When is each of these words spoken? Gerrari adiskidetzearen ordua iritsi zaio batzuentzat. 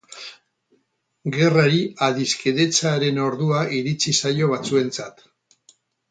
Gerrari 1.33 1.81
adiskidetzearen 2.05 3.19
ordua 3.25 3.59
iritsi 3.81 4.13
zaio 4.23 4.49
batzuentzat. 4.53 5.21